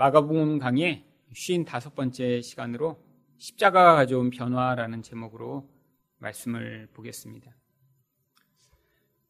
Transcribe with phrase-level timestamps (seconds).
[0.00, 2.98] 마가복음 강의 55번째 시간으로
[3.36, 5.68] 십자가가 가져온 변화라는 제목으로
[6.16, 7.54] 말씀을 보겠습니다.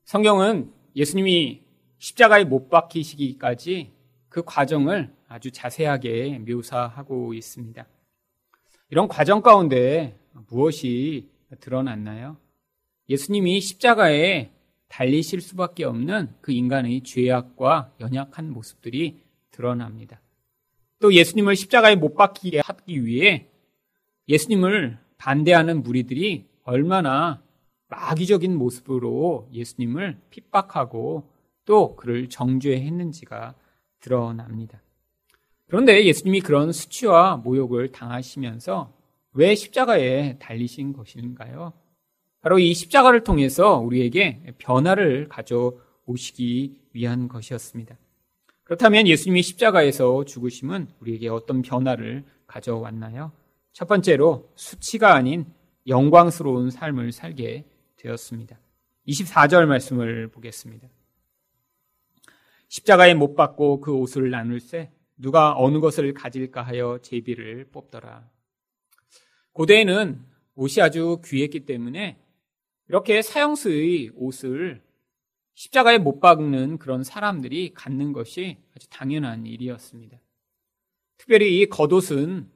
[0.04, 1.64] 성경은 예수님이
[1.98, 3.90] 십자가에 못 박히시기까지
[4.28, 7.84] 그 과정을 아주 자세하게 묘사하고 있습니다.
[8.90, 12.36] 이런 과정 가운데 무엇이 드러났나요?
[13.08, 14.52] 예수님이 십자가에
[14.86, 20.20] 달리실 수밖에 없는 그 인간의 죄악과 연약한 모습들이 드러납니다.
[21.00, 23.48] 또 예수님을 십자가에 못 박히게 하기 위해
[24.28, 27.42] 예수님을 반대하는 무리들이 얼마나
[27.88, 31.28] 마귀적인 모습으로 예수님을 핍박하고
[31.64, 33.54] 또 그를 정죄했는지가
[34.00, 34.80] 드러납니다.
[35.66, 38.92] 그런데 예수님이 그런 수치와 모욕을 당하시면서
[39.32, 41.72] 왜 십자가에 달리신 것인가요?
[42.40, 47.96] 바로 이 십자가를 통해서 우리에게 변화를 가져오시기 위한 것이었습니다.
[48.70, 53.32] 그렇다면 예수님이 십자가에서 죽으심은 우리에게 어떤 변화를 가져왔나요?
[53.72, 55.44] 첫 번째로 수치가 아닌
[55.88, 57.64] 영광스러운 삶을 살게
[57.96, 58.60] 되었습니다.
[59.08, 60.86] 24절 말씀을 보겠습니다.
[62.68, 68.30] 십자가에 못 박고 그 옷을 나눌세 누가 어느 것을 가질까 하여 제비를 뽑더라.
[69.52, 72.20] 고대에는 옷이 아주 귀했기 때문에
[72.88, 74.80] 이렇게 사형수의 옷을
[75.54, 80.18] 십자가에 못 박는 그런 사람들이 갖는 것이 아주 당연한 일이었습니다.
[81.16, 82.50] 특별히 이 겉옷은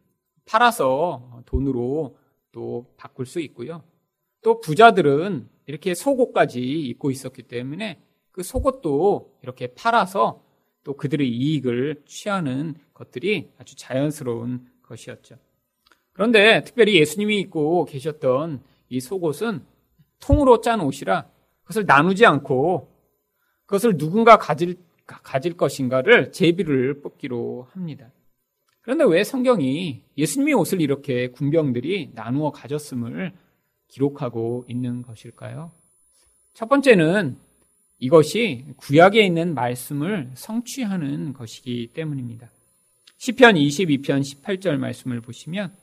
[0.47, 2.17] 팔아서 돈으로
[2.53, 3.83] 또 바꿀 수 있고요.
[4.43, 10.43] 또 부자들은 이렇게 속옷까지 입고 있었기 때문에 그 속옷도 이렇게 팔아서
[10.83, 15.37] 또 그들의 이익을 취하는 것들이 아주 자연스러운 것이었죠.
[16.13, 19.65] 그런데 특별히 예수님이 입고 계셨던 이 속옷은
[20.21, 21.29] 통으로 짠 옷이라
[21.65, 22.91] 그것을 나누지 않고
[23.67, 24.77] 그것을 누군가 가질,
[25.07, 28.11] 가질 것인가를 제비를 뽑기로 합니다.
[28.83, 33.33] 그런데 왜 성경이 예수님의 옷을 이렇게 군병들이 나누어 가졌음을
[33.89, 35.73] 기록하고 있는 것일까요?
[36.53, 37.37] 첫 번째는
[37.99, 42.51] 이것이 구약에 있는 말씀을 성취하는 것이기 때문입니다.
[43.17, 45.75] 시편 22편 18절 말씀을 보시면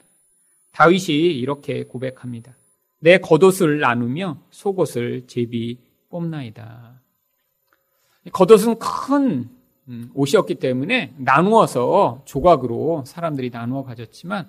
[0.71, 2.55] 다윗이 이렇게 고백합니다.
[3.01, 5.79] 내 겉옷을 나누며 속옷을 제비
[6.09, 7.01] 뽑나이다.
[8.31, 9.49] 겉옷은 큰
[9.87, 14.47] 음, 옷이었기 때문에 나누어서 조각으로 사람들이 나누어 가졌지만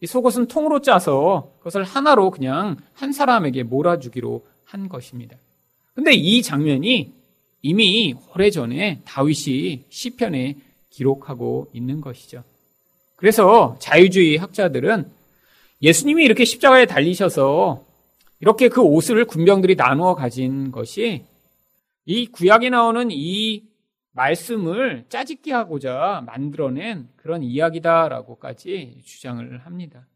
[0.00, 5.36] 이 속옷은 통으로 짜서 그것을 하나로 그냥 한 사람에게 몰아주기로 한 것입니다.
[5.94, 7.12] 근데 이 장면이
[7.62, 10.56] 이미 오래전에 다윗이 시편에
[10.90, 12.44] 기록하고 있는 것이죠.
[13.16, 15.10] 그래서 자유주의 학자들은
[15.82, 17.87] 예수님이 이렇게 십자가에 달리셔서
[18.40, 21.24] 이렇게 그 옷을 군병들이 나누어 가진 것이
[22.04, 23.68] 이 구약에 나오는 이
[24.12, 30.06] 말씀을 짜집기 하고자 만들어낸 그런 이야기다라고까지 주장을 합니다.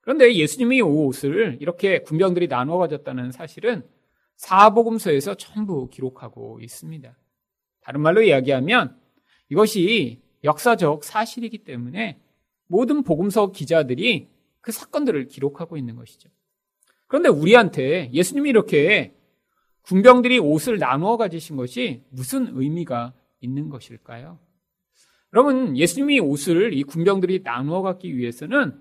[0.00, 3.82] 그런데 예수님이 이 옷을 이렇게 군병들이 나누어 가졌다는 사실은
[4.36, 7.14] 사복음서에서 전부 기록하고 있습니다.
[7.82, 8.98] 다른 말로 이야기하면
[9.50, 12.18] 이것이 역사적 사실이기 때문에
[12.66, 14.28] 모든 복음서 기자들이
[14.60, 16.30] 그 사건들을 기록하고 있는 것이죠.
[17.10, 19.16] 그런데 우리한테 예수님이 이렇게
[19.82, 24.38] 군병들이 옷을 나누어 가지신 것이 무슨 의미가 있는 것일까요?
[25.34, 28.80] 여러분, 예수님이 옷을 이 군병들이 나누어 갖기 위해서는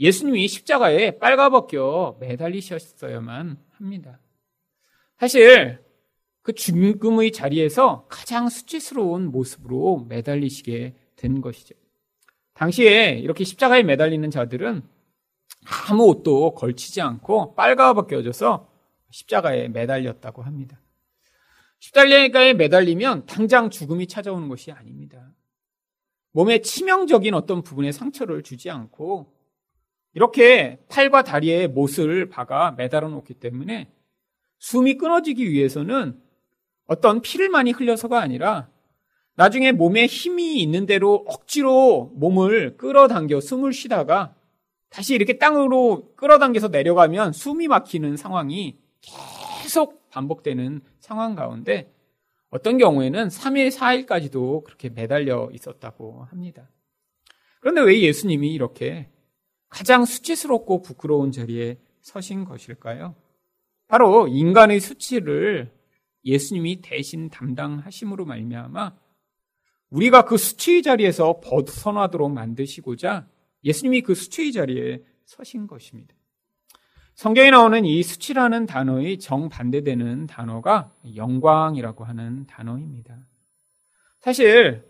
[0.00, 4.18] 예수님이 십자가에 빨가벗겨 매달리셨어야만 합니다.
[5.16, 5.78] 사실
[6.42, 11.76] 그 죽음의 자리에서 가장 수치스러운 모습으로 매달리시게 된 것이죠.
[12.54, 14.82] 당시에 이렇게 십자가에 매달리는 자들은
[15.66, 18.68] 아무 옷도 걸치지 않고 빨가벗겨져서
[19.10, 20.80] 십자가에 매달렸다고 합니다.
[21.80, 25.32] 십자가에 매달리면 당장 죽음이 찾아오는 것이 아닙니다.
[26.32, 29.32] 몸에 치명적인 어떤 부분에 상처를 주지 않고
[30.12, 33.90] 이렇게 팔과 다리에 못을 박아 매달아 놓기 때문에
[34.58, 36.20] 숨이 끊어지기 위해서는
[36.86, 38.68] 어떤 피를 많이 흘려서가 아니라
[39.36, 44.34] 나중에 몸에 힘이 있는 대로 억지로 몸을 끌어당겨 숨을 쉬다가
[44.90, 48.78] 다시 이렇게 땅으로 끌어당겨서 내려가면 숨이 막히는 상황이
[49.62, 51.94] 계속 반복되는 상황 가운데
[52.50, 56.68] 어떤 경우에는 3일, 4일까지도 그렇게 매달려 있었다고 합니다.
[57.60, 59.08] 그런데 왜 예수님이 이렇게
[59.68, 63.14] 가장 수치스럽고 부끄러운 자리에 서신 것일까요?
[63.86, 65.72] 바로 인간의 수치를
[66.24, 68.96] 예수님이 대신 담당하심으로 말미암아
[69.90, 73.28] 우리가 그 수치의 자리에서 벗어나도록 만드시고자
[73.64, 76.14] 예수님이 그 수치의 자리에 서신 것입니다.
[77.14, 83.18] 성경에 나오는 이 수치라는 단어의 정반대되는 단어가 영광이라고 하는 단어입니다.
[84.20, 84.82] 사실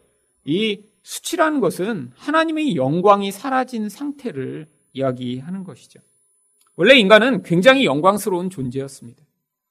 [0.44, 6.00] 이 수치라는 것은 하나님의 영광이 사라진 상태를 이야기하는 것이죠.
[6.76, 9.22] 원래 인간은 굉장히 영광스러운 존재였습니다.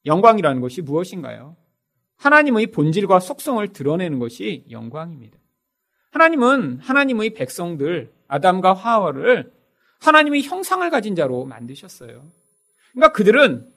[0.06, 1.56] 영광이라는 것이 무엇인가요?
[2.16, 5.38] 하나님의 본질과 속성을 드러내는 것이 영광입니다.
[6.10, 9.52] 하나님은 하나님의 백성들, 아담과 하와를
[10.00, 12.24] 하나님의 형상을 가진 자로 만드셨어요.
[12.92, 13.68] 그러니까 그들은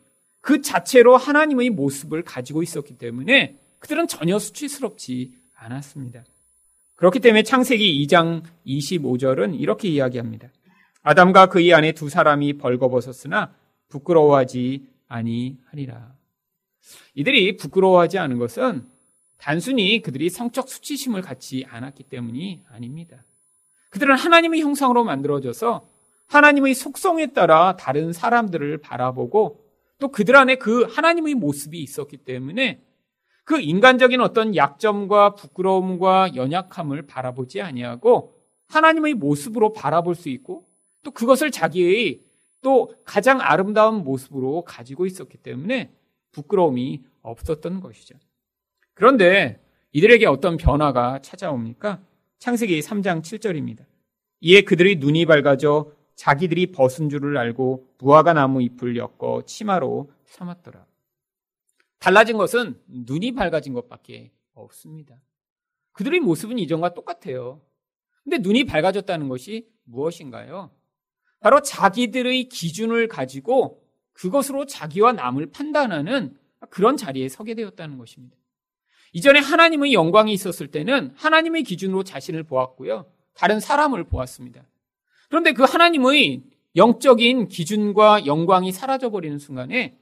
[0.41, 6.23] 그 자체로 하나님의 모습을 가지고 있었기 때문에 그들은 전혀 수치스럽지 않았습니다.
[6.95, 10.50] 그렇기 때문에 창세기 2장 25절은 이렇게 이야기합니다.
[11.01, 13.53] 아담과 그의 아내 두 사람이 벌거벗었으나
[13.89, 16.13] 부끄러워하지 아니하리라.
[17.15, 18.85] 이들이 부끄러워하지 않은 것은
[19.38, 23.23] 단순히 그들이 성적 수치심을 갖지 않았기 때문이 아닙니다.
[23.94, 25.88] 그들은 하나님의 형상으로 만들어져서
[26.25, 29.63] 하나님의 속성에 따라 다른 사람들을 바라보고
[30.00, 32.81] 또 그들 안에 그 하나님의 모습이 있었기 때문에
[33.44, 38.34] 그 인간적인 어떤 약점과 부끄러움과 연약함을 바라보지 아니하고
[38.68, 40.66] 하나님의 모습으로 바라볼 수 있고
[41.04, 42.22] 또 그것을 자기의
[42.63, 45.94] 또 가장 아름다운 모습으로 가지고 있었기 때문에
[46.31, 48.18] 부끄러움이 없었던 것이죠.
[48.95, 52.00] 그런데 이들에게 어떤 변화가 찾아옵니까?
[52.44, 53.86] 창세기 3장 7절입니다.
[54.42, 60.86] 이에 그들의 눈이 밝아져 자기들이 벗은 줄을 알고 무화과 나무 잎을 엮어 치마로 삼았더라.
[62.00, 65.16] 달라진 것은 눈이 밝아진 것밖에 없습니다.
[65.94, 67.62] 그들의 모습은 이전과 똑같아요.
[68.25, 70.69] 근데 눈이 밝아졌다는 것이 무엇인가요?
[71.40, 76.38] 바로 자기들의 기준을 가지고 그것으로 자기와 남을 판단하는
[76.69, 78.36] 그런 자리에 서게 되었다는 것입니다.
[79.13, 83.06] 이전에 하나님의 영광이 있었을 때는 하나님의 기준으로 자신을 보았고요.
[83.33, 84.63] 다른 사람을 보았습니다.
[85.30, 86.44] 그런데 그 하나님의
[86.75, 89.98] 영적인 기준과 영광이 사라져버리는 순간에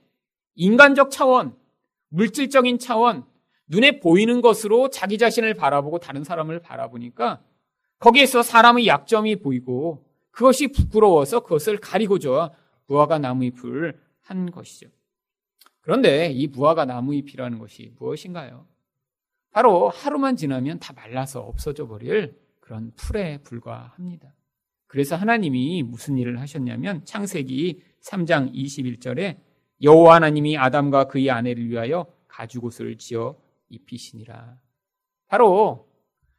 [0.56, 1.56] 인간적 차원,
[2.10, 3.26] 물질적인 차원,
[3.68, 7.42] 눈에 보이는 것으로 자기 자신을 바라보고 다른 사람을 바라보니까
[8.00, 12.52] 거기에서 사람의 약점이 보이고 그것이 부끄러워서 그것을 가리고자
[12.88, 14.88] 무화과 나무 잎을 한 것이죠.
[15.82, 18.71] 그런데 이 무화과 나무 잎이라는 것이 무엇인가요?
[19.52, 24.34] 바로 하루만 지나면 다 말라서 없어져 버릴 그런 풀에 불과합니다.
[24.88, 29.38] 그래서 하나님이 무슨 일을 하셨냐면 창세기 3장 21절에
[29.82, 33.38] 여호와 하나님이 아담과 그의 아내를 위하여 가죽옷을 지어
[33.70, 34.58] 입히시니라.
[35.28, 35.90] 바로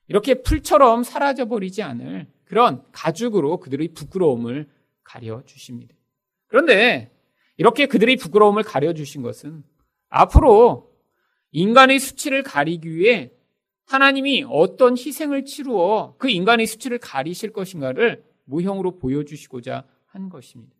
[0.06, 4.68] 이렇게 풀처럼 사라져 버리지 않을 그런 가죽으로 그들의 부끄러움을
[5.02, 5.94] 가려 주십니다.
[6.46, 7.10] 그런데
[7.56, 9.64] 이렇게 그들의 부끄러움을 가려 주신 것은
[10.08, 10.91] 앞으로
[11.52, 13.30] 인간의 수치를 가리기 위해
[13.84, 20.74] 하나님이 어떤 희생을 치루어 그 인간의 수치를 가리실 것인가를 모형으로 보여주시고자 한 것입니다.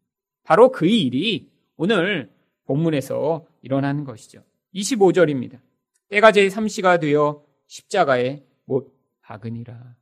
[0.45, 2.31] 바로 그 일이 오늘
[2.65, 4.43] 본문에서 일어나는 것이죠.
[4.75, 5.61] 25절입니다.
[6.09, 9.97] 때가 제3시가 되어 십자가에 못 박으니라.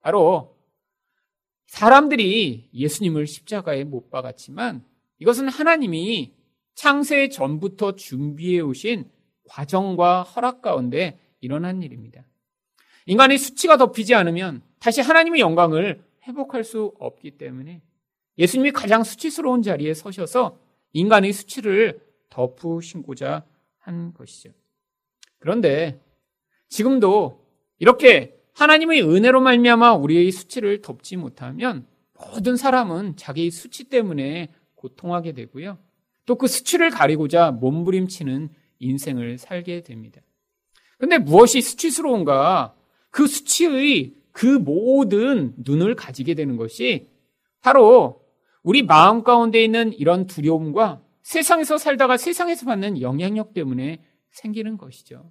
[0.00, 0.56] 바로
[1.66, 4.84] 사람들이 예수님을 십자가에 못 박았지만
[5.18, 6.34] 이것은 하나님이
[6.74, 9.10] 창세 전부터 준비해 오신
[9.48, 12.24] 과정과 허락 가운데 일어난 일입니다.
[13.06, 17.82] 인간의 수치가 덮이지 않으면 다시 하나님의 영광을 회복할 수 없기 때문에
[18.38, 20.58] 예수님이 가장 수치스러운 자리에 서셔서
[20.92, 22.00] 인간의 수치를
[22.30, 23.44] 덮으신고자
[23.78, 24.50] 한 것이죠.
[25.38, 26.00] 그런데
[26.68, 27.44] 지금도
[27.78, 35.78] 이렇게 하나님의 은혜로 말미암아 우리의 수치를 덮지 못하면 모든 사람은 자기의 수치 때문에 고통하게 되고요.
[36.26, 40.20] 또 그 수치를 가리고자 몸부림치는 인생을 살게 됩니다.
[40.98, 42.74] 근데 무엇이 수치스러운가?
[43.10, 47.10] 그 수치의 그 모든 눈을 가지게 되는 것이
[47.60, 48.22] 바로
[48.62, 55.30] 우리 마음 가운데 있는 이런 두려움과 세상에서 살다가 세상에서 받는 영향력 때문에 생기는 것이죠.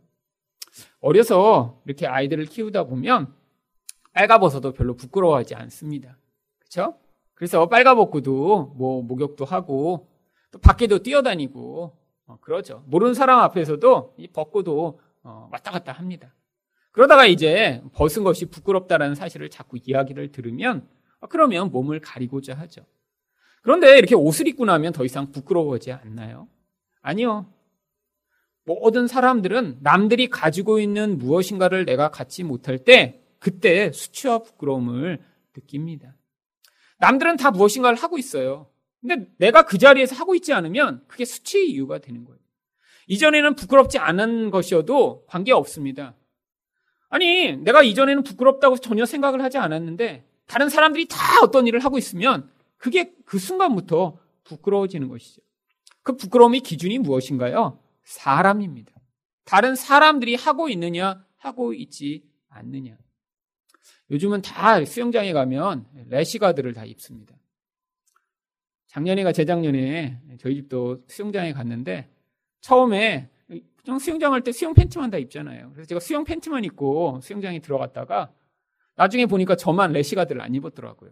[1.00, 3.34] 어려서 이렇게 아이들을 키우다 보면
[4.14, 6.18] 빨가벗어도 별로 부끄러워하지 않습니다.
[6.60, 6.98] 그렇죠?
[7.34, 10.08] 그래서 빨가벗고도 뭐 목욕도 하고
[10.52, 12.84] 또 밖에도 뛰어다니고 어, 그러죠.
[12.88, 16.34] 모르는 사람 앞에서도 이 벗고도 어, 왔다 갔다 합니다.
[16.92, 20.88] 그러다가 이제 벗은 것이 부끄럽다라는 사실을 자꾸 이야기를 들으면
[21.20, 22.86] 어, 그러면 몸을 가리고자 하죠.
[23.62, 26.48] 그런데 이렇게 옷을 입고 나면 더 이상 부끄러워하지 않나요?
[27.02, 27.52] 아니요.
[28.66, 35.22] 모든 사람들은 남들이 가지고 있는 무엇인가를 내가 갖지 못할 때 그때 수치와 부끄러움을
[35.56, 36.16] 느낍니다.
[37.00, 38.68] 남들은 다 무엇인가를 하고 있어요.
[39.06, 42.40] 근데 내가 그 자리에서 하고 있지 않으면 그게 수치의 이유가 되는 거예요.
[43.08, 46.16] 이전에는 부끄럽지 않은 것이어도 관계 없습니다.
[47.10, 52.50] 아니, 내가 이전에는 부끄럽다고 전혀 생각을 하지 않았는데 다른 사람들이 다 어떤 일을 하고 있으면
[52.78, 55.42] 그게 그 순간부터 부끄러워지는 것이죠.
[56.02, 57.80] 그 부끄러움의 기준이 무엇인가요?
[58.04, 58.94] 사람입니다.
[59.44, 62.98] 다른 사람들이 하고 있느냐, 하고 있지 않느냐.
[64.12, 67.36] 요즘은 다 수영장에 가면 레시가드를 다 입습니다.
[68.94, 72.10] 작년에가 재작년에 저희 집도 수영장에 갔는데
[72.62, 73.30] 처음에
[73.84, 75.72] 그냥 수영장 할 때 수영 팬티만 다 입잖아요.
[75.74, 78.32] 그래서 제가 수영 팬티만 입고 수영장에 들어갔다가
[78.96, 81.12] 나중에 보니까 저만 레시가드를 안 입었더라고요.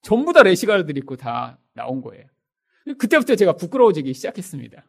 [0.00, 2.24] 전부 다 레시가드를 입고 다 나온 거예요.
[2.98, 4.84] 그때부터 제가 부끄러워지기 시작했습니다.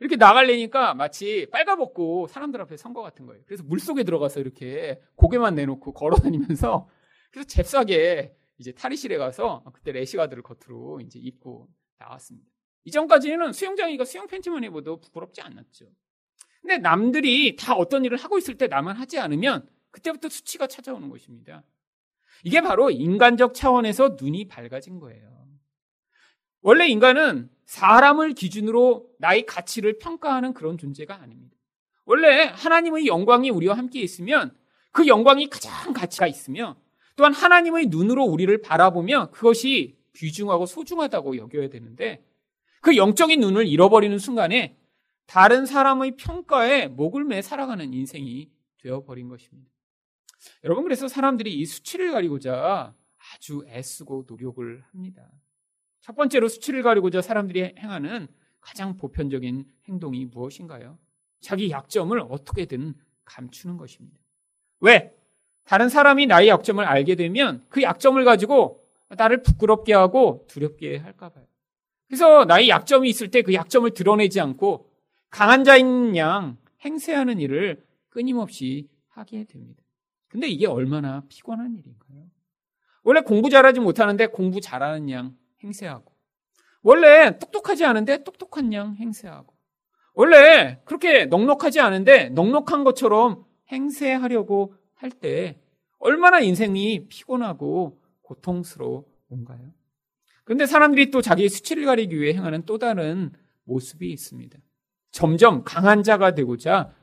[0.00, 3.42] 이렇게 나갈래니까 마치 빨가벗고 사람들 앞에 선 것 같은 거예요.
[3.46, 6.88] 그래서 물속에 들어가서 이렇게 고개만 내놓고 걸어 다니면서
[7.30, 8.34] 그래서 잽싸게
[8.64, 11.68] 이제 탈의실에 가서 그때 레시가드를 겉으로 이제 입고
[11.98, 12.48] 나왔습니다.
[12.84, 15.86] 이전까지는 수영장이니까 수영 팬티만 입어도 부끄럽지 않았죠.
[16.62, 21.62] 근데 남들이 다 어떤 일을 하고 있을 때 나만 하지 않으면 그때부터 수치가 찾아오는 것입니다.
[22.42, 25.46] 이게 바로 인간적 차원에서 눈이 밝아진 거예요.
[26.62, 31.54] 원래 인간은 사람을 기준으로 나의 가치를 평가하는 그런 존재가 아닙니다.
[32.06, 34.56] 원래 하나님의 영광이 우리와 함께 있으면
[34.90, 36.76] 그 영광이 가장 가치가 있으며
[37.16, 42.24] 또한 하나님의 눈으로 우리를 바라보며 그것이 귀중하고 소중하다고 여겨야 되는데
[42.80, 44.76] 그 영적인 눈을 잃어버리는 순간에
[45.26, 48.50] 다른 사람의 평가에 목을 매 살아가는 인생이
[48.82, 49.70] 되어버린 것입니다.
[50.64, 52.94] 여러분, 그래서 사람들이 이 수치를 가리고자
[53.34, 55.30] 아주 애쓰고 노력을 합니다.
[56.00, 58.28] 첫 번째로 수치를 가리고자 사람들이 행하는
[58.60, 60.98] 가장 보편적인 행동이 무엇인가요?
[61.40, 62.94] 자기 약점을 어떻게든
[63.24, 64.18] 감추는 것입니다.
[64.80, 65.14] 왜?
[65.64, 71.44] 다른 사람이 나의 약점을 알게 되면 그 약점을 가지고 나를 부끄럽게 하고 두렵게 할까 봐요.
[72.06, 74.90] 그래서 나의 약점이 있을 때 그 약점을 드러내지 않고
[75.30, 79.82] 강한 자인 양 행세하는 일을 끊임없이 하게 됩니다.
[80.28, 82.26] 근데 이게 얼마나 피곤한 일인가요?
[83.02, 86.12] 원래 공부 잘하지 못하는데 공부 잘하는 양 행세하고
[86.82, 89.54] 원래 똑똑하지 않은데 똑똑한 양 행세하고
[90.14, 95.60] 원래 그렇게 넉넉하지 않은데 넉넉한 것처럼 행세하려고 할 때
[95.98, 99.72] 얼마나 인생이 피곤하고 고통스러운가요?
[100.44, 103.32] 근데 사람들이 또 자기의 수치를 가리기 위해 행하는 또 다른
[103.64, 104.58] 모습이 있습니다.
[105.10, 106.94] 점점 강한 자가 되고자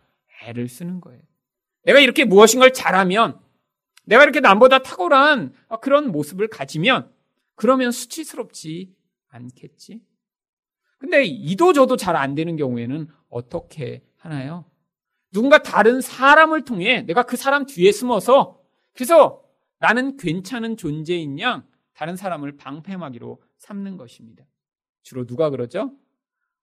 [0.44, 1.22] 애를 쓰는 거예요.
[1.84, 3.40] 내가 이렇게 무엇인가를 잘하면,
[4.06, 7.12] 내가 이렇게 남보다 탁월한 그런 모습을 가지면,
[7.56, 8.94] 그러면 수치스럽지
[9.30, 10.02] 않겠지?
[11.00, 14.66] 근데 이도 저도 잘 안 되는 경우에는 어떻게 하나요?
[15.32, 18.60] 누군가 다른 사람을 통해 내가 그 사람 뒤에 숨어서
[18.94, 19.44] 그래서
[19.80, 24.46] 나는 괜찮은 존재인 양 다른 사람을 방패막이로 삼는 것입니다.
[25.04, 25.94] 주로 누가 그러죠?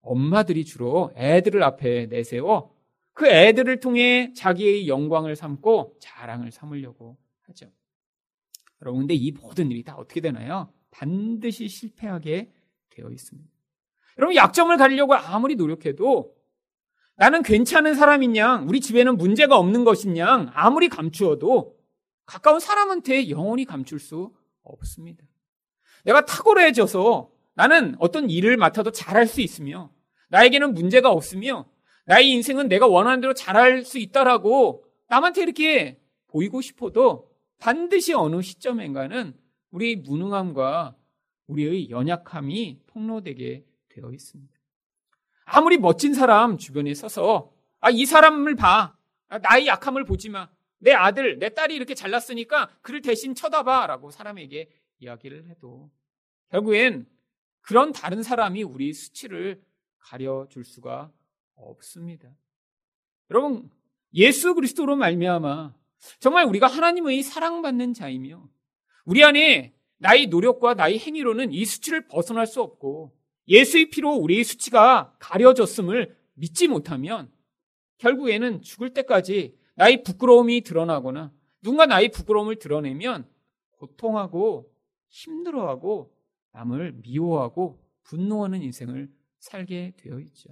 [0.01, 2.75] 엄마들이 주로 애들을 앞에 내세워
[3.19, 7.69] 그 애들을 통해 자기의 영광을 삼고 자랑을 삼으려고 하죠.
[8.81, 10.73] 여러분, 근데 이 모든 일이 다 어떻게 되나요?
[10.93, 12.53] 반드시 실패하게
[12.91, 13.51] 되어 있습니다.
[14.19, 16.33] 여러분, 약점을 가리려고 아무리 노력해도
[17.19, 19.85] 나는 괜찮은 사람인 양, 우리 집에는 문제가 없는
[20.19, 21.77] 양, 아무리 감추어도
[22.25, 24.33] 가까운 사람한테 영원히 감출 수
[24.63, 25.27] 없습니다.
[26.05, 29.91] 내가 탁월해져서 나는 어떤 일을 맡아도 잘할 수 있으며
[30.29, 31.69] 나에게는 문제가 없으며
[32.07, 39.35] 나의 인생은 내가 원하는 대로 잘할 수 있다라고 남한테 이렇게 보이고 싶어도 반드시 어느 시점인가는
[39.73, 40.95] 우리의 무능함과
[41.49, 44.58] 우리의 연약함이 폭로되게 되어 있습니다.
[45.51, 48.97] 아무리 멋진 사람 주변에 서서 아, 이 사람을 봐.
[49.29, 50.49] 아, 나의 약함을 보지 마.
[50.79, 53.87] 내 아들, 내 딸이 이렇게 잘났으니까 그를 대신 쳐다봐.
[53.87, 54.69] 라고 사람에게
[55.01, 55.91] 이야기를 해도
[56.51, 57.07] 결국엔
[57.61, 59.63] 그런 다른 사람이 우리 수치를
[59.99, 61.11] 가려줄 수가
[61.55, 62.29] 없습니다.
[63.31, 63.71] 여러분
[64.15, 65.75] 예수 그리스도로 말미암아
[66.19, 68.49] 정말 우리가 하나님의 사랑받는 자이며
[69.05, 73.18] 우리 안에 나의 노력과 나의 행위로는 이 수치를 벗어날 수 없고
[73.49, 77.31] 예수의 피로 우리의 수치가 가려졌음을 믿지 못하면
[77.99, 83.29] 결국에는 죽을 때까지 나의 부끄러움이 드러나거나 누군가 나의 부끄러움을 드러내면
[83.73, 84.73] 고통하고
[85.09, 86.15] 힘들어하고
[86.53, 90.51] 남을 미워하고 분노하는 인생을 살게 되어 있죠.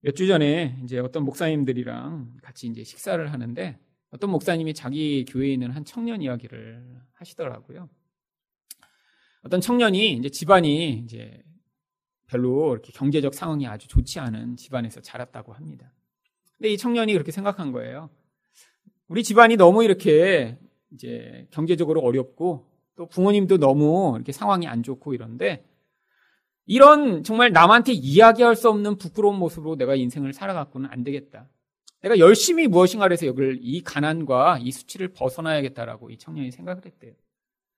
[0.00, 3.78] 몇 주 전에 이제 어떤 목사님들이랑 같이 이제 식사를 하는데
[4.10, 7.88] 어떤 목사님이 자기 교회에 있는 한 청년 이야기를 하시더라고요.
[9.42, 11.42] 어떤 청년이 이제 집안이 이제
[12.26, 15.92] 별로 이렇게 경제적 상황이 아주 좋지 않은 집안에서 자랐다고 합니다.
[16.56, 18.10] 근데 이 청년이 그렇게 생각한 거예요.
[19.06, 20.58] 우리 집안이 너무 이렇게
[20.92, 22.66] 이제 경제적으로 어렵고
[22.96, 25.64] 또 부모님도 너무 이렇게 상황이 안 좋고 이런데
[26.66, 31.48] 이런 정말 남한테 이야기할 수 없는 부끄러운 모습으로 내가 인생을 살아갖고는 안 되겠다.
[32.02, 37.14] 내가 열심히 무엇인가를 해서 여기를 이 가난과 이 수치를 벗어나야겠다라고 이 청년이 생각을 했대요.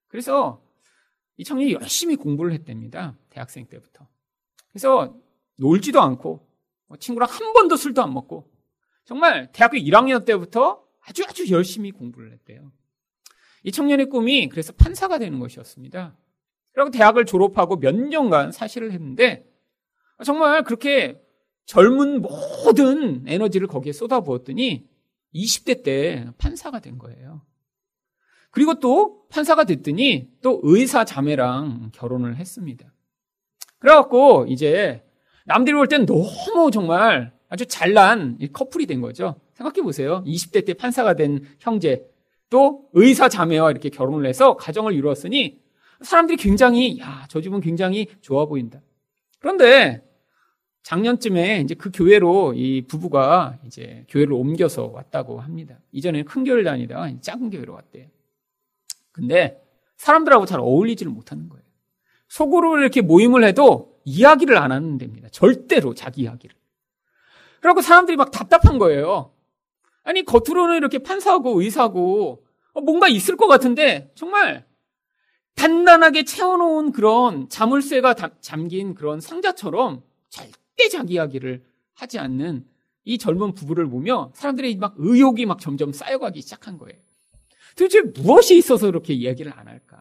[0.09, 0.61] 그래서
[1.41, 3.17] 이 청년이 열심히 공부를 했답니다.
[3.31, 4.07] 대학생 때부터.
[4.73, 5.17] 그래서
[5.57, 6.47] 놀지도 않고
[6.87, 8.53] 뭐 친구랑 한 번도 술도 안 먹고
[9.07, 12.71] 정말 대학교 1학년 때부터 아주 아주 열심히 공부를 했대요.
[13.63, 16.15] 이 청년의 꿈이 그래서 판사가 되는 것이었습니다.
[16.73, 19.51] 그리고 대학을 졸업하고 몇 년간 사실을 했는데
[20.23, 21.23] 정말 그렇게
[21.65, 24.87] 젊은 모든 에너지를 거기에 쏟아부었더니
[25.35, 27.47] 20대 때 판사가 된 거예요.
[28.51, 32.93] 그리고 또 판사가 됐더니 또 의사 자매랑 결혼을 했습니다.
[33.79, 35.03] 그래갖고 이제
[35.47, 39.37] 남들이 볼 땐 너무 정말 아주 잘난 커플이 된 거죠.
[39.55, 40.23] 생각해 보세요.
[40.27, 42.07] 20대 때 판사가 된 형제,
[42.49, 45.61] 또 의사 자매와 이렇게 결혼을 해서 가정을 이루었으니
[46.03, 48.81] 사람들이 굉장히, 야, 저 집은 굉장히 좋아 보인다.
[49.39, 50.03] 그런데
[50.83, 55.79] 작년쯤에 이제 그 교회로 이 부부가 이제 교회를 옮겨서 왔다고 합니다.
[55.93, 58.07] 이전에는 큰 교회를 다니다가 작은 교회로 왔대요.
[59.21, 59.63] 근데
[59.99, 61.63] 사람들하고 잘 어울리지를 못하는 거예요.
[62.29, 65.29] 속으로 이렇게 모임을 해도 이야기를 안 하는 데입니다.
[65.29, 66.57] 절대로 자기 이야기를.
[67.61, 69.33] 그리고 사람들이 막 답답한 거예요.
[70.05, 74.65] 아니, 겉으로는 이렇게 판사하고 의사고 뭔가 있을 것 같은데 정말
[75.55, 81.63] 단단하게 채워놓은 그런 자물쇠가 잠긴 그런 상자처럼 절대 자기 이야기를
[81.93, 82.65] 하지 않는
[83.05, 86.99] 이 젊은 부부를 보며 사람들의 막 의욕이 막 점점 쌓여가기 시작한 거예요.
[87.77, 90.01] 도대체 무엇이 있어서 이렇게 이야기를 안 할까?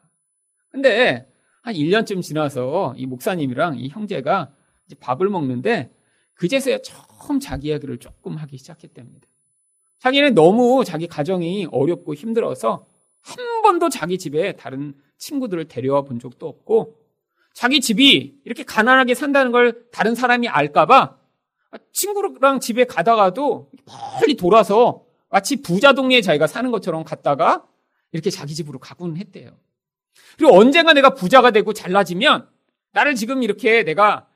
[0.70, 1.28] 근데
[1.62, 4.52] 한 1년쯤 지나서 이 목사님이랑 이 형제가
[5.00, 5.92] 밥을 먹는데
[6.36, 9.28] 그제서야 처음 자기 이야기를 조금 하기 시작했답니다.
[10.00, 12.86] 자기는 너무 자기 가정이 어렵고 힘들어서
[13.22, 16.96] 한 번도 자기 집에 다른 친구들을 데려와 본 적도 없고
[17.54, 21.18] 자기 집이 이렇게 가난하게 산다는 걸 다른 사람이 알까봐
[21.92, 27.66] 친구랑 집에 가다가도 멀리 돌아서 마치 부자 동네에 자기가 사는 것처럼 갔다가
[28.12, 29.58] 이렇게 자기 집으로 가곤 했대요.
[30.38, 32.50] 그리고 언젠가 내가 부자가 되고 잘나지면
[32.92, 34.28] 나를 지금 이렇게 내가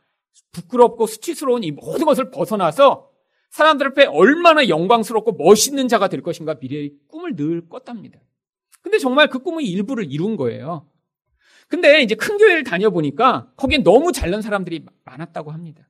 [0.51, 3.09] 부끄럽고 수치스러운 이 모든 것을 벗어나서
[3.49, 8.19] 사람들 앞에 얼마나 영광스럽고 멋있는 자가 될 것인가 미래의 꿈을 늘 꿨답니다.
[8.81, 10.87] 근데 정말 그 꿈의 일부를 이룬 거예요.
[11.67, 15.87] 근데 이제 큰 교회를 다녀보니까 거기에 너무 잘난 사람들이 많았다고 합니다.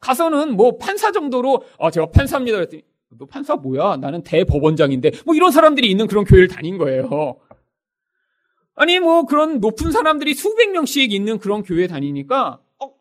[0.00, 2.56] 가서는 뭐 판사 정도로, 아, 제가 판사입니다.
[2.56, 2.82] 그랬더니,
[3.18, 3.96] 너 판사 뭐야?
[3.96, 7.40] 나는 대법원장인데, 뭐 이런 사람들이 있는 그런 교회를 다닌 거예요.
[8.74, 12.94] 아니, 뭐 그런 높은 사람들이 수백 명씩 있는 그런 교회 다니니까, 어,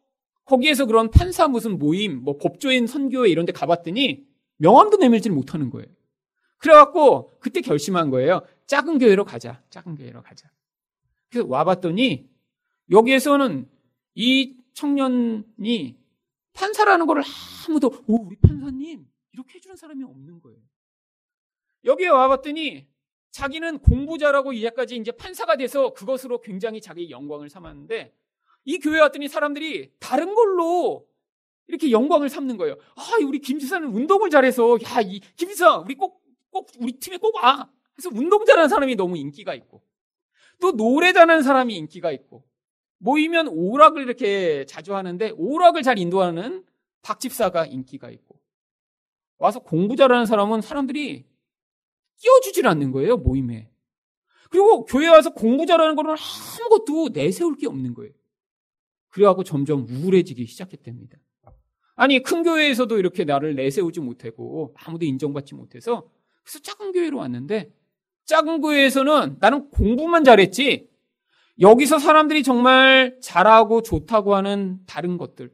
[0.45, 4.25] 거기에서 그런 판사 무슨 모임, 뭐 법조인 선교회 이런 데 가봤더니
[4.57, 5.87] 명함도 내밀지를 못하는 거예요.
[6.57, 8.41] 그래갖고 그때 결심한 거예요.
[8.67, 9.63] 작은 교회로 가자.
[9.71, 10.47] 작은 교회로 가자.
[11.29, 12.29] 그래서 와봤더니
[12.91, 13.67] 여기에서는
[14.15, 15.95] 이 청년이
[16.53, 17.23] 판사라는 걸
[17.67, 20.59] 아무도 오 우리 판사님 이렇게 해주는 사람이 없는 거예요.
[21.85, 22.87] 여기에 와봤더니
[23.31, 28.13] 자기는 공부자라고 이제까지 이제 판사가 돼서 그것으로 굉장히 자기 영광을 삼았는데
[28.65, 31.07] 이 교회 왔더니 사람들이 다른 걸로
[31.67, 32.75] 이렇게 영광을 삼는 거예요.
[32.95, 37.15] 아, 우리 김 지사는 운동을 잘해서 야, 이 김 지사 우리 꼭 꼭 우리 팀에
[37.15, 37.71] 꼭 와.
[37.93, 39.81] 그래서 운동 잘하는 사람이 너무 인기가 있고
[40.59, 42.43] 또 노래 잘하는 사람이 인기가 있고
[42.97, 46.65] 모이면 오락을 이렇게 자주 하는데 오락을 잘 인도하는
[47.01, 48.40] 박 집사가 인기가 있고
[49.41, 51.25] 와서 공부 잘하는 사람은 사람들이
[52.17, 53.71] 끼워주질 않는 거예요, 모임에.
[54.51, 58.13] 그리고 교회 와서 공부 잘하는 거는 아무것도 내세울 게 없는 거예요.
[59.09, 61.17] 그래갖고 점점 우울해지기 시작했답니다.
[61.95, 66.07] 아니, 큰 교회에서도 이렇게 나를 내세우지 못하고 아무도 인정받지 못해서
[66.43, 67.73] 그래서 작은 교회로 왔는데
[68.25, 70.87] 작은 교회에서는 나는 공부만 잘했지
[71.59, 75.51] 여기서 사람들이 정말 잘하고 좋다고 하는 다른 것들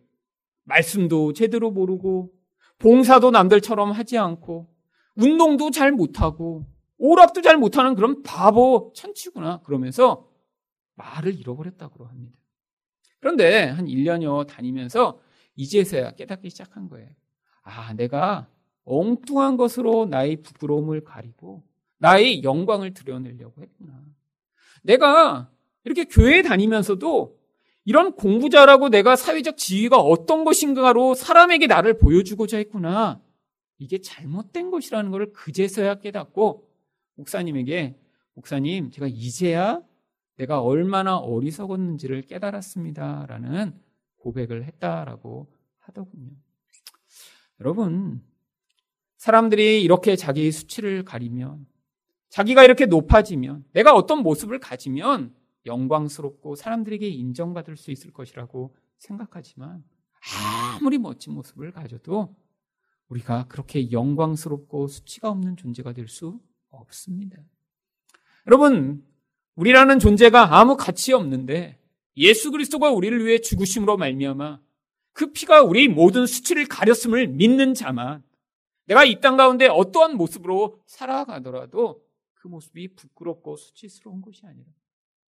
[0.64, 2.37] 말씀도 제대로 모르고
[2.80, 4.68] 봉사도 남들처럼 하지 않고
[5.16, 6.66] 운동도 잘 못하고
[6.98, 10.28] 오락도 잘 못하는 그런 바보 천치구나 그러면서
[10.96, 12.38] 말을 잃어버렸다고 합니다.
[13.20, 15.20] 그런데 한 1년여 다니면서
[15.56, 17.10] 이제서야 깨닫기 시작한 거예요.
[17.64, 18.48] 아, 내가
[18.86, 21.64] 엉뚱한 것으로 나의 부끄러움을 가리고
[21.98, 23.94] 나의 영광을 드러내려고 했구나.
[24.84, 25.52] 내가
[25.84, 27.37] 이렇게 교회 다니면서도
[27.88, 33.22] 이런 공부자라고 내가 사회적 지위가 어떤 것인가로 사람에게 나를 보여주고자 했구나.
[33.78, 36.68] 이게 잘못된 것이라는 것을 그제서야 깨닫고
[37.16, 37.98] 목사님에게
[38.34, 39.82] 목사님 제가 이제야
[40.36, 43.26] 내가 얼마나 어리석었는지를 깨달았습니다.
[43.30, 43.74] 라는
[44.18, 45.48] 고백을 했다라고
[45.78, 46.32] 하더군요.
[47.62, 48.22] 여러분,
[49.16, 51.66] 사람들이 이렇게 자기 수치를 가리면,
[52.30, 55.34] 자기가 이렇게 높아지면, 내가 어떤 모습을 가지면
[55.68, 59.84] 영광스럽고 사람들에게 인정받을 수 있을 것이라고 생각하지만,
[60.80, 62.36] 아무리 멋진 모습을 가져도
[63.10, 67.38] 우리가 그렇게 영광스럽고 수치가 없는 존재가 될 수 없습니다.
[68.48, 69.06] 여러분,
[69.56, 71.80] 우리라는 존재가 아무 가치 없는데
[72.18, 74.60] 예수 그리스도가 우리를 위해 죽으심으로 말미암아
[75.14, 78.24] 그 피가 우리 모든 수치를 가렸음을 믿는 자만
[78.86, 82.04] 내가 이 땅 가운데 어떠한 모습으로 살아가더라도
[82.34, 84.66] 그 모습이 부끄럽고 수치스러운 것이 아니라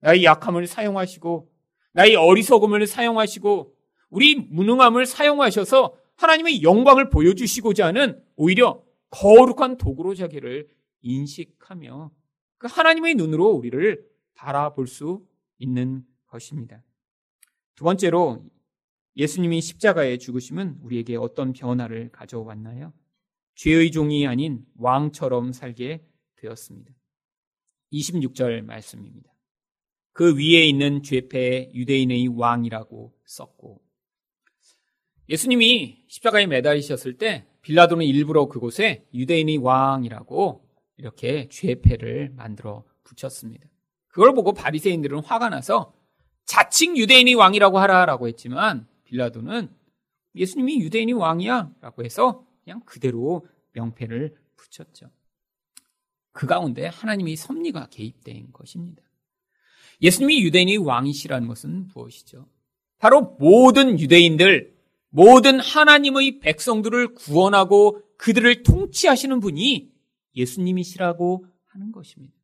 [0.05, 1.51] 나의 약함을 사용하시고
[1.93, 3.75] 나의 어리석음을 사용하시고
[4.11, 10.69] 우리 무능함을 사용하셔서 하나님의 영광을 보여주시고자 하는 오히려 거룩한 도구로 자기를
[11.01, 12.11] 인식하며
[12.59, 15.27] 그 하나님의 눈으로 우리를 바라볼 수
[15.59, 16.83] 있는 것입니다.
[17.75, 18.45] 두 번째로
[19.17, 22.93] 예수님이 십자가에 죽으심은 우리에게 어떤 변화를 가져왔나요?
[23.55, 26.05] 죄의 종이 아닌 왕처럼 살게
[26.37, 26.93] 되었습니다.
[27.93, 29.34] 26절 말씀입니다.
[30.15, 33.83] 그 위에 있는 죄패 유대인의 왕이라고 썼고
[35.29, 43.67] 예수님이 십자가에 매달리셨을 때 빌라도는 일부러 그곳에 유대인의 왕이라고 이렇게 죄패를 만들어 붙였습니다.
[44.07, 45.93] 그걸 보고 바리새인들은 화가 나서
[46.45, 49.69] 자칭 유대인의 왕이라고 하라라고 했지만 빌라도는
[50.37, 55.11] 예수님이 유대인의 왕이야라고 해서 그냥 그대로 명패를 붙였죠.
[56.31, 59.03] 그 가운데 하나님이 섭리가 개입된 것입니다.
[60.03, 62.47] 예수님이 유대인의 왕이시라는 것은 무엇이죠?
[62.99, 64.75] 바로 모든 유대인들,
[65.11, 69.91] 모든 하나님의 백성들을 구원하고 그들을 통치하시는 분이
[70.37, 72.35] 예수님이시라고 하는 것입니다.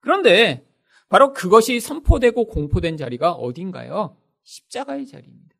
[0.00, 0.66] 그런데
[1.08, 4.16] 바로 그것이 선포되고 공포된 자리가 어딘가요?
[4.44, 5.54] 십자가의 자리입니다.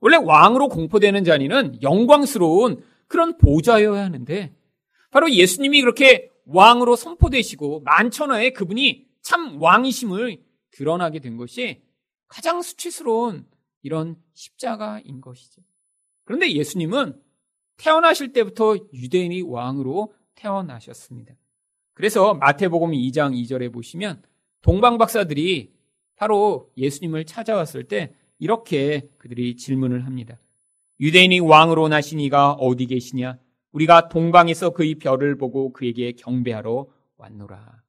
[0.00, 4.54] 원래 왕으로 공포되는 자리는 영광스러운 그런 보좌여야 하는데
[5.10, 11.82] 바로 예수님이 그렇게 왕으로 선포되시고 만천하에 그분이 참 왕이심을 드러나게 된 것이
[12.28, 13.46] 가장 수치스러운
[13.82, 15.62] 이런 십자가인 것이죠.
[16.24, 17.20] 그런데 예수님은
[17.76, 21.34] 태어나실 때부터 유대인이 왕으로 태어나셨습니다.
[21.94, 24.22] 그래서 마태복음 2장 2절에 보시면
[24.62, 25.74] 동방 박사들이
[26.16, 30.38] 바로 예수님을 찾아왔을 때 이렇게 그들이 질문을 합니다.
[31.00, 33.38] 유대인이 왕으로 나신 이가 어디 계시냐?
[33.72, 37.82] 우리가 동방에서 그의 별을 보고 그에게 경배하러 왔노라.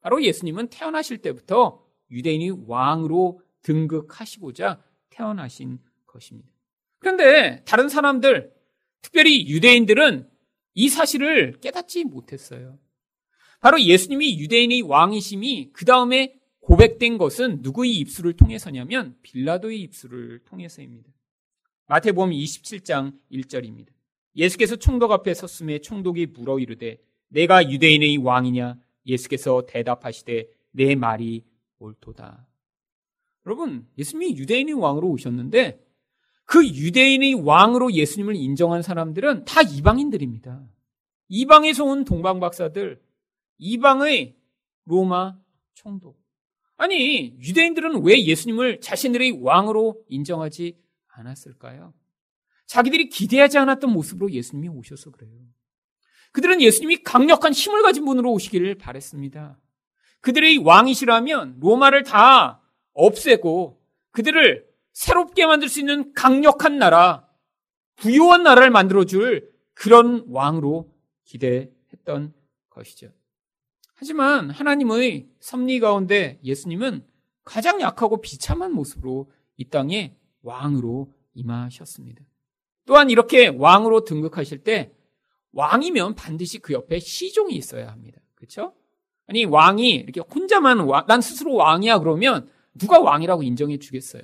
[0.00, 6.48] 바로 예수님은 태어나실 때부터 유대인이 왕으로 등극하시고자 태어나신 것입니다.
[6.98, 8.52] 그런데 다른 사람들,
[9.02, 10.28] 특별히 유대인들은
[10.74, 12.78] 이 사실을 깨닫지 못했어요.
[13.60, 21.10] 바로 예수님이 유대인의 왕이심이 그 다음에 고백된 것은 누구의 입술을 통해서냐면 빌라도의 입술을 통해서입니다.
[21.86, 23.88] 마태복음 27장 1절입니다.
[24.36, 31.44] 예수께서 총독 앞에 섰음에 총독이 물어 이르되 내가 유대인의 왕이냐 예수께서 대답하시되 내 말이
[31.84, 32.46] 옳도다.
[33.46, 35.84] 여러분 예수님이 유대인의 왕으로 오셨는데
[36.44, 40.66] 그 유대인의 왕으로 예수님을 인정한 사람들은 다 이방인들입니다.
[41.28, 43.02] 이방에서 온 동방 박사들,
[43.58, 44.36] 이방의
[44.84, 45.38] 로마
[45.74, 46.22] 총독.
[46.76, 50.76] 아니, 유대인들은 왜 예수님을 자신들의 왕으로 인정하지
[51.08, 51.94] 않았을까요?
[52.66, 55.40] 자기들이 기대하지 않았던 모습으로 예수님이 오셔서 그래요.
[56.32, 59.58] 그들은 예수님이 강력한 힘을 가진 분으로 오시기를 바랬습니다.
[60.24, 62.62] 그들의 왕이시라면 로마를 다
[62.94, 63.78] 없애고
[64.12, 67.28] 그들을 새롭게 만들 수 있는 강력한 나라,
[67.96, 70.90] 부유한 나라를 만들어줄 그런 왕으로
[71.24, 72.32] 기대했던
[72.70, 73.12] 것이죠.
[73.96, 77.06] 하지만 하나님의 섭리 가운데 예수님은
[77.44, 82.24] 가장 약하고 비참한 모습으로 이 땅에 왕으로 임하셨습니다.
[82.86, 84.94] 또한 이렇게 왕으로 등극하실 때
[85.52, 88.22] 왕이면 반드시 그 옆에 시종이 있어야 합니다.
[88.34, 88.74] 그렇죠?
[89.26, 94.22] 아니 왕이 이렇게 혼자만 와, 난 스스로 왕이야 그러면 누가 왕이라고 인정해 주겠어요.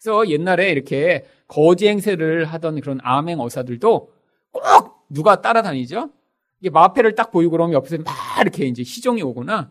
[0.00, 4.10] 그래서 옛날에 이렇게 거지 행세를 하던 그런 암행 어사들도
[4.50, 6.10] 꼭 누가 따라다니죠?
[6.60, 9.70] 이게 마패를 딱 보이고 그러면 옆에서 막 이렇게 이제 시종이 오거나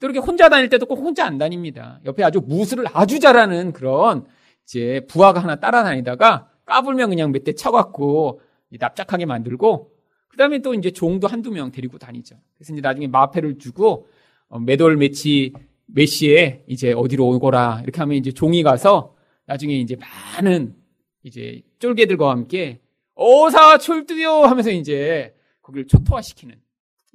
[0.00, 2.00] 또 이렇게 혼자 다닐 때도 꼭 혼자 안 다닙니다.
[2.06, 4.24] 옆에 아주 무술을 아주 잘하는 그런
[4.64, 9.90] 이제 부하가 하나 따라다니다가 까불면 그냥 몇 대 쳐갖고 납작하게 만들고
[10.30, 12.40] 그 다음에 또 이제 종도 한두 명 데리고 다니죠.
[12.54, 14.08] 그래서 이제 나중에 마패를 주고
[14.48, 15.52] 어, 매돌 매치
[15.86, 19.16] 메시에 이제 어디로 오거라 이렇게 하면 이제 종이 가서
[19.46, 20.76] 나중에 이제 많은
[21.24, 22.80] 이제 쫄개들과 함께
[23.14, 26.60] 어사 철두요 하면서 이제 거기를 초토화시키는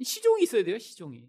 [0.02, 1.28] 시종이 있어야 돼요 시종이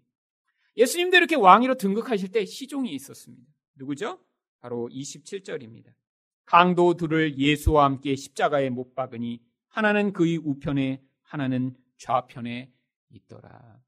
[0.76, 4.18] 예수님도 이렇게 왕위로 등극하실 때 시종이 있었습니다 누구죠?
[4.60, 5.86] 바로 27절입니다
[6.44, 12.70] 강도 둘을 예수와 함께 십자가에 못 박으니 하나는 그의 우편에 하나는 좌편에
[13.10, 13.78] 있더라.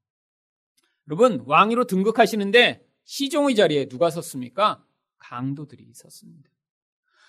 [1.07, 4.83] 여러분 왕위로 등극하시는데 시종의 자리에 누가 섰습니까?
[5.17, 6.49] 강도들이 섰습니다.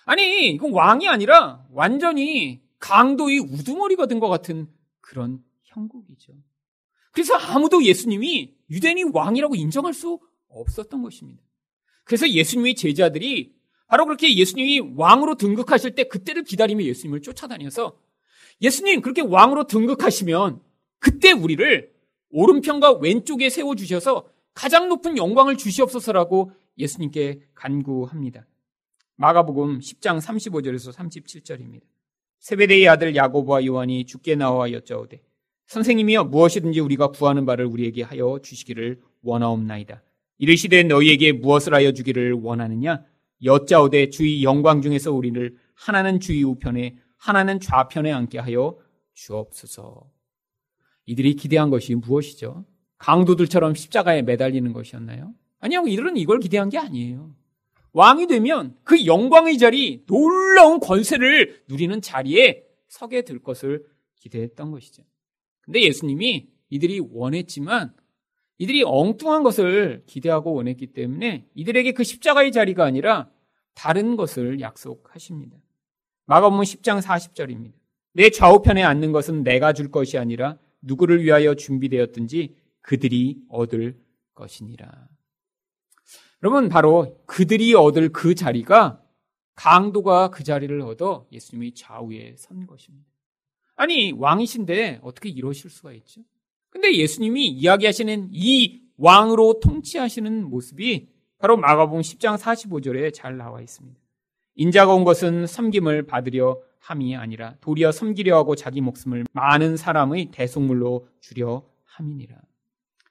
[0.05, 4.67] 아니 이건 왕이 아니라 완전히 강도의 우두머리가 된 것 같은
[5.01, 6.33] 그런 형국이죠.
[7.11, 11.41] 그래서 아무도 예수님이 유대인이 왕이라고 인정할 수 없었던 것입니다.
[12.03, 13.55] 그래서 예수님의 제자들이
[13.87, 17.97] 바로 그렇게 예수님이 왕으로 등극하실 때 그때를 기다리며 예수님을 쫓아다녀서
[18.61, 20.61] 예수님 그렇게 왕으로 등극하시면
[20.99, 21.91] 그때 우리를
[22.29, 28.45] 오른편과 왼쪽에 세워주셔서 가장 높은 영광을 주시옵소서라고 예수님께 간구합니다.
[29.15, 31.81] 마가복음 10장 35절에서 37절입니다.
[32.39, 35.21] 세베대의 아들 야고보와 요한이 죽게 나와 여짜오되
[35.67, 40.03] 선생님이여 무엇이든지 우리가 구하는 바를 우리에게 하여 주시기를 원하옵나이다.
[40.39, 43.03] 이르시되 너희에게 무엇을 하여 주기를 원하느냐?
[43.43, 48.77] 여짜오되 주의 영광 중에서 우리를 하나는 주의 우편에 하나는 좌편에 앉게 하여
[49.13, 50.11] 주옵소서.
[51.05, 52.65] 이들이 기대한 것이 무엇이죠?
[52.97, 55.33] 강도들처럼 십자가에 매달리는 것이었나요?
[55.59, 57.33] 아니요, 이들은 이걸 기대한 게 아니에요.
[57.93, 65.03] 왕이 되면 그 영광의 자리, 놀라운 권세를 누리는 자리에 서게 될 것을 기대했던 것이죠.
[65.61, 67.93] 근데 예수님이 이들이 원했지만
[68.57, 73.29] 이들이 엉뚱한 것을 기대하고 원했기 때문에 이들에게 그 십자가의 자리가 아니라
[73.75, 75.57] 다른 것을 약속하십니다.
[76.25, 77.73] 마가복음 10장 40절입니다.
[78.13, 83.97] 내 좌우편에 앉는 것은 내가 줄 것이 아니라 누구를 위하여 준비되었든지 그들이 얻을
[84.35, 85.07] 것이니라.
[86.43, 89.01] 여러분 바로 그들이 얻을 그 자리가
[89.55, 93.07] 강도가 그 자리를 얻어 예수님이 좌우에 선 것입니다.
[93.75, 96.21] 아니 왕이신데 어떻게 이러실 수가 있죠?
[96.69, 104.02] 근데 예수님이 이야기하시는 이 왕으로 통치하시는 모습이 바로 마가복음 10장 45절에 잘 나와 있습니다.
[104.55, 111.07] 인자가 온 것은 섬김을 받으려 함이 아니라 도리어 섬기려 하고 자기 목숨을 많은 사람의 대속물로
[111.21, 112.35] 주려 함이니라.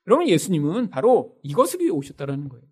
[0.06, 2.64] 여러분 예수님은 바로 이것을 위해 오셨다라는 거예요.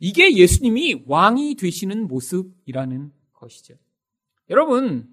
[0.00, 3.74] 이게 예수님이 왕이 되시는 모습이라는 것이죠.
[4.50, 5.08] 여러분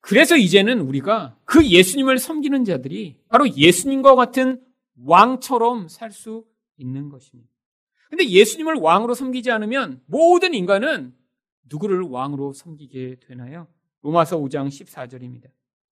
[0.00, 4.60] 그래서 이제는 우리가 그 예수님을 섬기는 자들이 바로 예수님과 같은
[5.04, 6.44] 왕처럼 살 수
[6.76, 7.50] 있는 것입니다.
[8.08, 11.12] 근데 예수님을 왕으로 섬기지 않으면 모든 인간은
[11.70, 13.66] 누구를 왕으로 섬기게 되나요?
[14.02, 15.48] 로마서 5장 14절입니다.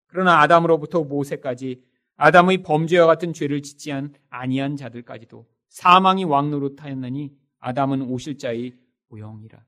[0.06, 1.82] 그러나 아담으로부터 모세까지
[2.16, 3.92] 아담의 범죄와 같은 죄를 짓지
[4.30, 8.74] 아니한 자들까지도 사망이 왕노릇하였나니 아담은 오실 자의
[9.08, 9.62] 모형이라.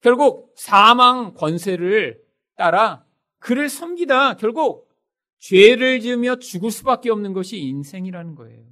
[0.00, 2.22] 결국 사망 권세를
[2.56, 3.04] 따라
[3.38, 4.88] 그를 섬기다 결국
[5.38, 8.64] 죄를 지으며 죽을 수밖에 없는 것이 인생이라는 거예요.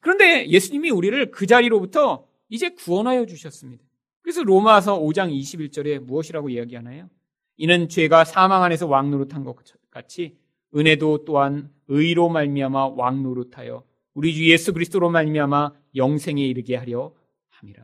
[0.00, 3.84] 그런데 예수님이 우리를 그 자리로부터 이제 구원하여 주셨습니다.
[4.28, 7.08] 그래서 로마서 5장 21절에 무엇이라고 이야기하나요?
[7.56, 9.56] 이는 죄가 사망 안에서 왕 노릇한 것
[9.90, 10.36] 같이
[10.76, 17.14] 은혜도 또한 의로 말미암아 왕 노릇하여 우리 주 예수 그리스도로 말미암아 영생에 이르게 하려
[17.48, 17.82] 함이라.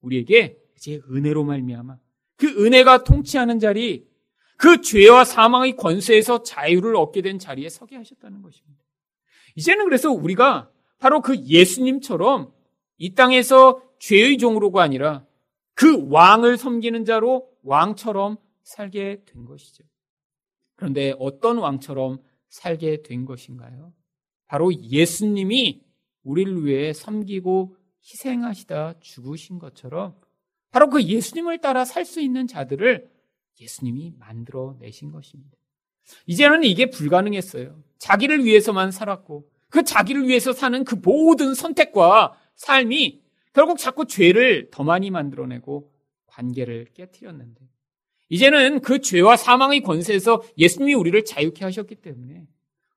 [0.00, 1.98] 우리에게 이제 은혜로 말미암아
[2.38, 4.08] 그 은혜가 통치하는 자리
[4.56, 8.82] 그 죄와 사망의 권세에서 자유를 얻게 된 자리에 서게 하셨다는 것입니다.
[9.54, 12.54] 이제는 그래서 우리가 바로 그 예수님처럼
[12.96, 15.27] 이 땅에서 죄의 종으로가 아니라
[15.78, 19.84] 그 왕을 섬기는 자로 왕처럼 살게 된 것이죠.
[20.74, 23.92] 그런데 어떤 왕처럼 살게 된 것인가요?
[24.46, 25.84] 바로 예수님이
[26.24, 30.16] 우리를 위해 섬기고 희생하시다 죽으신 것처럼
[30.72, 33.08] 바로 그 예수님을 따라 살 수 있는 자들을
[33.60, 35.56] 예수님이 만들어 내신 것입니다.
[36.26, 37.80] 이제는 이게 불가능했어요.
[37.98, 43.27] 자기를 위해서만 살았고 그 자기를 위해서 사는 그 모든 선택과 삶이
[43.58, 45.90] 결국 자꾸 죄를 더 많이 만들어내고
[46.26, 47.68] 관계를 깨뜨렸는데
[48.28, 52.46] 이제는 그 죄와 사망의 권세에서 예수님이 우리를 자유케 하셨기 때문에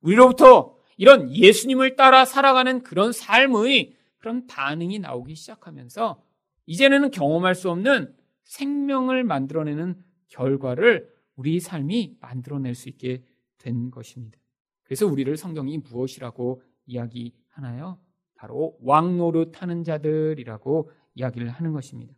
[0.02, 6.21] 우리로부터 이런 예수님을 따라 살아가는 그런 삶의 그런 반응이 나오기 시작하면서
[6.67, 9.95] 이제는 경험할 수 없는 생명을 만들어내는
[10.28, 13.24] 결과를 우리 삶이 만들어낼 수 있게
[13.58, 14.38] 된 것입니다.
[14.84, 17.97] 그래서 우리를 성경이 무엇이라고 이야기하나요?
[18.41, 22.15] 바로 왕노릇 하는 자들이라고 이야기를 하는 것입니다.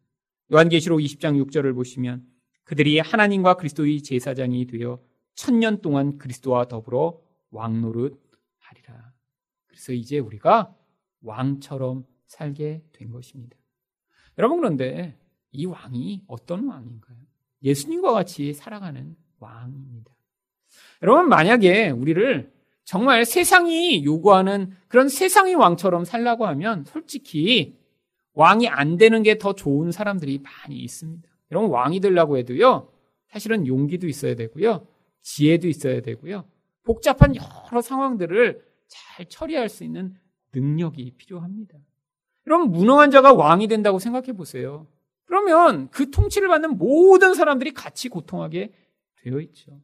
[0.53, 2.25] 요한계시록 20장 6절을 보시면
[2.63, 5.01] 그들이 하나님과 그리스도의 제사장이 되어
[5.35, 7.19] 천년 동안 그리스도와 더불어
[7.51, 8.21] 왕노릇
[8.57, 9.11] 하리라.
[9.67, 10.73] 그래서 이제 우리가
[11.23, 13.57] 왕처럼 살게 된 것입니다.
[14.37, 15.19] 여러분 그런데
[15.51, 17.17] 이 왕이 어떤 왕인가요?
[17.63, 20.15] 예수님과 같이 살아가는 왕입니다.
[21.01, 22.53] 여러분 만약에 우리를
[22.85, 27.77] 정말 세상이 요구하는 그런 세상의 왕처럼 살라고 하면 솔직히
[28.33, 31.29] 왕이 안 되는 게 더 좋은 사람들이 많이 있습니다.
[31.51, 32.89] 여러분 왕이 되려고 해도요.
[33.27, 34.87] 사실은 용기도 있어야 되고요.
[35.21, 36.45] 지혜도 있어야 되고요.
[36.83, 40.15] 복잡한 여러 상황들을 잘 처리할 수 있는
[40.53, 41.77] 능력이 필요합니다.
[42.47, 44.87] 여러분 무능한 자가 왕이 된다고 생각해 보세요.
[45.25, 48.73] 그러면 그 통치를 받는 모든 사람들이 같이 고통하게
[49.23, 49.79] 되어 있죠.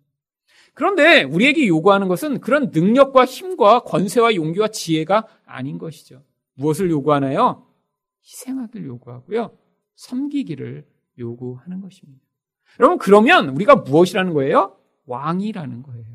[0.73, 6.23] 그런데 우리에게 요구하는 것은 그런 능력과 힘과 권세와 용기와 지혜가 아닌 것이죠.
[6.55, 7.65] 무엇을 요구하나요?
[8.23, 9.57] 희생하기를 요구하고요.
[9.95, 10.85] 섬기기를
[11.17, 12.21] 요구하는 것입니다.
[12.79, 14.77] 여러분, 그러면 우리가 무엇이라는 거예요?
[15.05, 16.05] 왕이라는 거예요.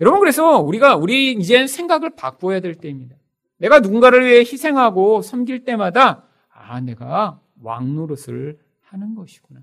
[0.00, 3.16] 여러분, 그래서 우리가, 우리 이제 생각을 바꿔야 될 때입니다.
[3.58, 9.60] 내가 누군가를 위해 희생하고 섬길 때마다 아, 내가 왕 노릇을 하는 것이구나.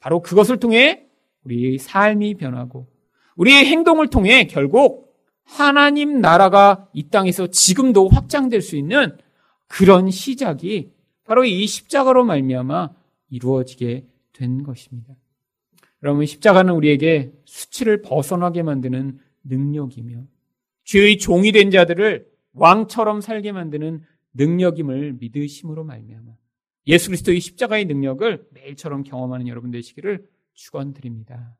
[0.00, 1.06] 바로 그것을 통해
[1.44, 2.88] 우리의 삶이 변하고
[3.36, 9.16] 우리의 행동을 통해 결국 하나님 나라가 이 땅에서 지금도 확장될 수 있는
[9.68, 10.90] 그런 시작이
[11.24, 12.90] 바로 이 십자가로 말미암아
[13.30, 15.14] 이루어지게 된 것입니다.
[16.02, 20.24] 여러분 십자가는 우리에게 수치를 벗어나게 만드는 능력이며
[20.84, 24.02] 죄의 종이 된 자들을 왕처럼 살게 만드는
[24.34, 26.32] 능력임을 믿으심으로 말미암아
[26.88, 31.56] 예수 그리스도의 십자가의 능력을 매일처럼 경험하는 여러분 되시기를 축원드립니다.